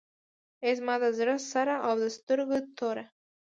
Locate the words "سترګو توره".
2.17-3.05